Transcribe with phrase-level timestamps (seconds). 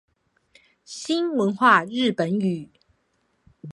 [0.83, 2.71] 新文化日本語